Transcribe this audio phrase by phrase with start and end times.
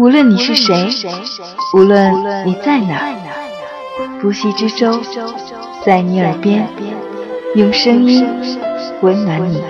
[0.00, 0.88] 无论你是谁，
[1.74, 2.10] 无论
[2.46, 3.02] 你在哪，
[4.18, 4.98] 不息之舟
[5.84, 6.66] 在你耳边，
[7.54, 8.26] 用声音
[9.02, 9.62] 温暖你。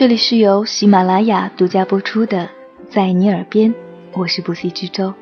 [0.00, 2.38] 这里是由喜马拉雅独家播出的
[2.90, 3.70] 《在你耳边》，
[4.14, 5.12] 我是不息之舟。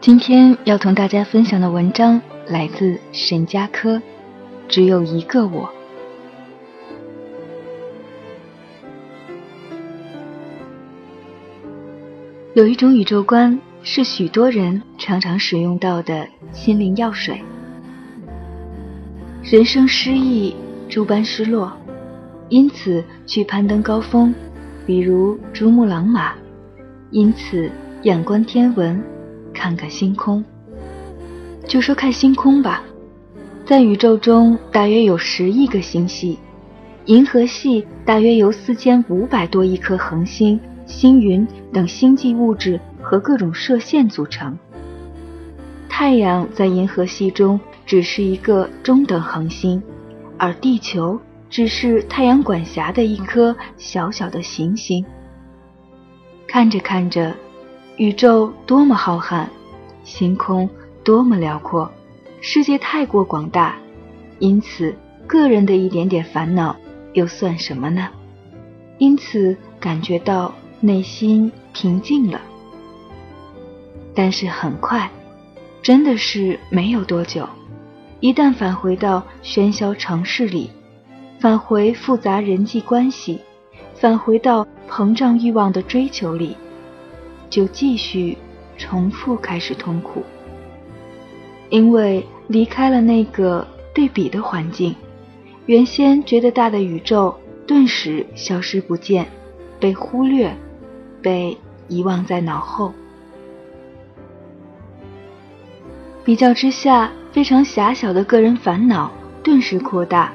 [0.00, 3.98] 今天要同大家分享的文章来自沈佳柯，
[4.66, 5.68] 《只有一个我》。
[12.54, 17.40] 有一种宇宙观是许多人常常使用到的心灵药水。
[19.44, 20.56] 人生失意，
[20.88, 21.72] 诸般失落。
[22.48, 24.34] 因此去攀登高峰，
[24.86, 26.32] 比如珠穆朗玛；
[27.10, 27.70] 因此
[28.02, 29.02] 仰观天文，
[29.52, 30.44] 看看星空。
[31.66, 32.82] 就说看星空吧，
[33.64, 36.38] 在宇宙中大约有十亿个星系，
[37.06, 44.58] 银河系大约由四千五百多亿颗恒星、星云等星际物质和各种射线组成。
[45.88, 49.82] 太阳在银河系中只是一个中等恒星，
[50.36, 51.18] 而地球。
[51.54, 55.06] 只是太阳管辖的一颗小小的行星。
[56.48, 57.32] 看着看着，
[57.96, 59.46] 宇宙多么浩瀚，
[60.02, 60.68] 星空
[61.04, 61.88] 多么辽阔，
[62.40, 63.76] 世界太过广大，
[64.40, 64.96] 因此
[65.28, 66.74] 个人的一点点烦恼
[67.12, 68.08] 又算什么呢？
[68.98, 72.40] 因此感觉到内心平静了。
[74.12, 75.08] 但是很快，
[75.80, 77.48] 真的是没有多久，
[78.18, 80.68] 一旦返回到喧嚣城市里。
[81.44, 83.38] 返回复杂人际关系，
[83.96, 86.56] 返回到膨胀欲望的追求里，
[87.50, 88.38] 就继续
[88.78, 90.22] 重复开始痛苦。
[91.68, 94.96] 因为离开了那个对比的环境，
[95.66, 99.26] 原先觉得大的宇宙顿时消失不见，
[99.78, 100.50] 被忽略，
[101.20, 101.54] 被
[101.88, 102.90] 遗忘在脑后。
[106.24, 109.12] 比较之下，非常狭小的个人烦恼
[109.42, 110.32] 顿时扩大。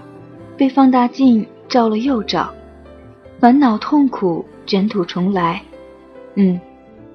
[0.60, 2.54] 被放大镜照了又照，
[3.40, 5.64] 烦恼痛苦卷土重来。
[6.36, 6.60] 嗯，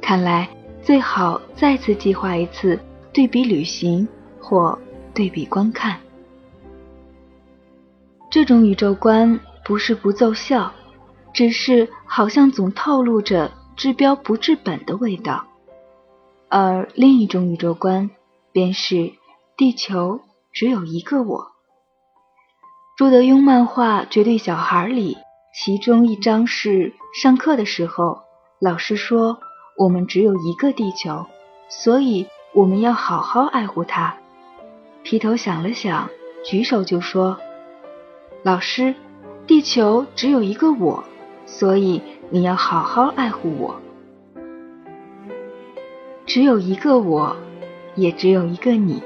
[0.01, 0.49] 看来
[0.81, 2.81] 最好再次计划一次
[3.13, 4.09] 对比旅行
[4.41, 4.79] 或
[5.13, 6.01] 对比观看。
[8.31, 10.73] 这种宇宙观不是不奏效，
[11.35, 15.45] 只是好像总透露着治标不治本的味道。
[16.49, 18.09] 而另一种宇宙观，
[18.53, 19.13] 便是
[19.55, 21.54] 地球只有一个我。
[22.97, 25.19] 朱德庸漫画《绝对小孩》里，
[25.53, 28.21] 其中一章是上课的时候，
[28.61, 29.41] 老师说
[29.77, 31.27] 我们只有一个地球，
[31.69, 34.15] 所以我们要好好爱护它。
[35.03, 36.09] 皮头想了想，
[36.45, 37.37] 举手就说
[38.45, 38.95] ：“老师，
[39.45, 41.03] 地球只有一个我，
[41.47, 42.01] 所以
[42.31, 43.81] 你要好好爱护我。
[46.27, 47.37] 只有一个我，
[47.97, 49.03] 也只有一个你，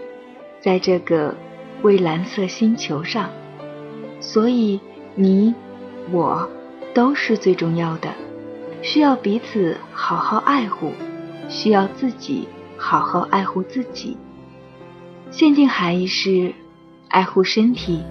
[0.60, 1.34] 在这个
[1.80, 3.30] 蔚蓝色星球上。”
[4.20, 4.80] 所以，
[5.14, 5.54] 你、
[6.10, 6.48] 我
[6.94, 8.08] 都是最重要的，
[8.82, 10.92] 需要彼此好好爱护，
[11.48, 14.16] 需要自己好好爱护自己。
[15.30, 16.52] 限定含义是：
[17.08, 18.02] 爱护身体，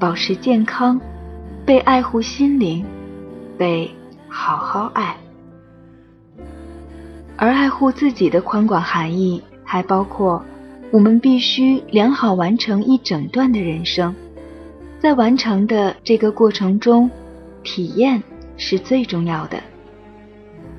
[0.00, 1.00] 保持健康，
[1.64, 2.84] 被爱护心灵，
[3.56, 3.90] 被
[4.28, 5.16] 好好爱。
[7.36, 10.44] 而爱护自己的宽广含义，还包括
[10.90, 14.14] 我们必须良好完成一整段的人生。
[15.02, 17.10] 在完成的这个过程中，
[17.64, 18.22] 体验
[18.56, 19.60] 是最重要的。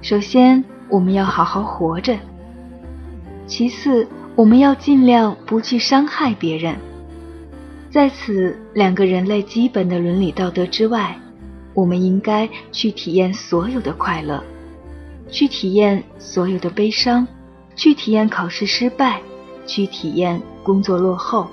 [0.01, 2.15] 首先，我们要好好活着；
[3.45, 6.77] 其次，我们要尽量不去伤害别人。
[7.91, 11.19] 在此两个人类基本的伦理道德之外，
[11.73, 14.41] 我们应该去体验所有的快乐，
[15.29, 17.27] 去体验所有的悲伤，
[17.75, 19.21] 去体验考试失败，
[19.65, 21.49] 去体验工作落后，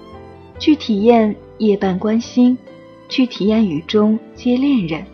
[0.60, 1.34] 去体验。
[1.60, 2.56] 夜半观星，
[3.10, 5.04] 去体验雨中接恋人，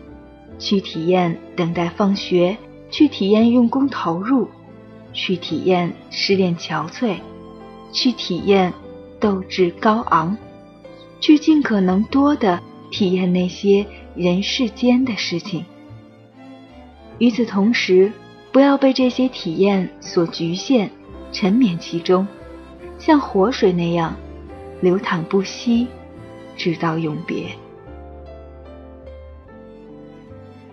[0.57, 2.55] 去体验等待放学，
[2.89, 4.47] 去体验用功投入，
[5.11, 7.17] 去体验失恋憔悴，
[7.91, 8.71] 去体验
[9.19, 10.37] 斗志高昂，
[11.19, 13.85] 去尽可能多的体验那些
[14.15, 15.65] 人世间的事情。
[17.17, 18.09] 与此同时，
[18.53, 20.89] 不要被这些体验所局限，
[21.33, 22.25] 沉湎其中，
[22.97, 24.15] 像活水那样
[24.81, 25.87] 流淌不息，
[26.55, 27.45] 直到永别。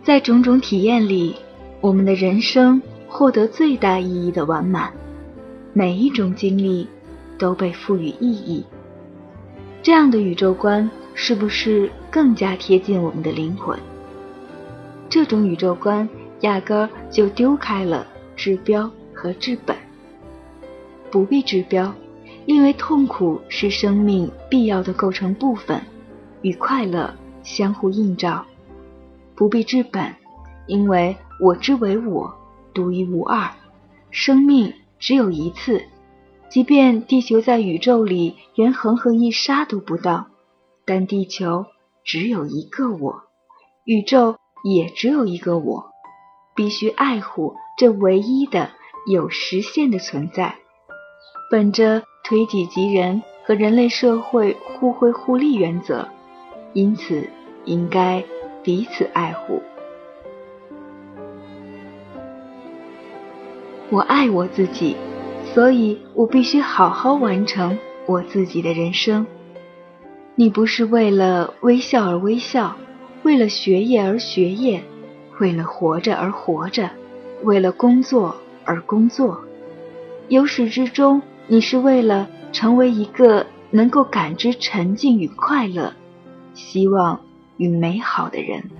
[0.03, 1.37] 在种种体验里，
[1.81, 4.93] 我们的人生获得最大意义的完满。
[5.73, 6.87] 每一种经历
[7.39, 8.65] 都被赋予意义。
[9.83, 13.79] 这样的宇宙观是不是更加贴近我们的灵魂？
[15.09, 16.09] 这种宇宙观
[16.41, 18.07] 压根儿就丢开了
[18.37, 19.77] 治标和治本。
[21.11, 21.95] 不必治标，
[22.47, 25.81] 因为痛苦是生命必要的构成部分，
[26.43, 28.45] 与快乐相互映照。
[29.35, 30.15] 不必治本，
[30.67, 32.35] 因为我之为我，
[32.73, 33.51] 独一无二，
[34.11, 35.83] 生命只有一次。
[36.51, 40.29] 即便地球在宇宙里连恒河一沙都不到，
[40.85, 41.67] 但地球
[42.05, 43.23] 只有一个我，
[43.85, 45.87] 宇宙也只有一个我，
[46.55, 48.71] 必须爱护这唯一的
[49.11, 50.57] 有实现的存在。
[51.51, 56.09] 本着推己及人和人类社会互惠互利原则，
[56.73, 57.29] 因此
[57.65, 58.25] 应该。
[58.65, 59.61] 彼此爱护。
[63.91, 64.97] 我爱我自己，
[65.53, 69.27] 所以我必须好好完成我自己的人生。
[70.35, 72.75] 你不是为了微笑而微笑，
[73.23, 74.83] 为了学业而学业，
[75.39, 76.89] 为了活着而活着，
[77.43, 78.35] 为了工作
[78.65, 79.45] 而工作。
[80.29, 85.93] 由始至终，你是为了成为一个能够感知沉静与快乐，
[86.55, 87.21] 希望。
[87.57, 88.71] 与美好的人。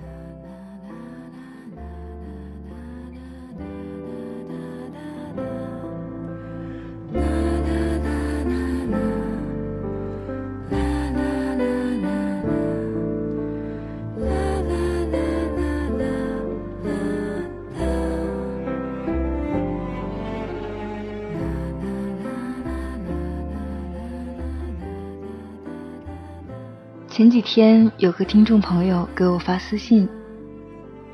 [27.15, 30.05] 前几天有个听众朋友给我发私信，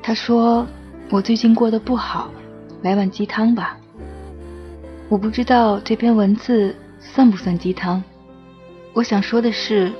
[0.02, 0.66] 他说
[1.10, 2.28] 我最近过得不好，
[2.82, 3.78] 来碗鸡汤吧。
[5.08, 8.02] 我不知道这篇文字算不算鸡汤。
[8.92, 9.92] 我想说的是，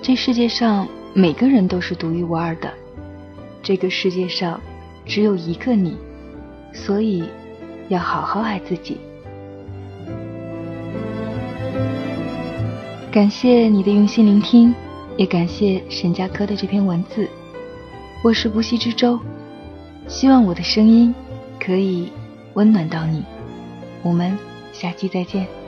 [0.00, 2.72] 这世界上每个人都是独一无二的，
[3.62, 4.58] 这个世界上
[5.04, 5.98] 只有一个你，
[6.72, 7.24] 所以
[7.88, 8.96] 要好好爱自己。
[13.12, 14.74] 感谢你的用心聆听。
[15.20, 17.28] 也感谢沈佳柯的这篇文字。
[18.24, 19.20] 我是不息之舟，
[20.08, 21.14] 希望我的声音
[21.62, 22.10] 可以
[22.54, 23.22] 温暖到你。
[24.02, 24.38] 我们
[24.72, 25.59] 下期再见。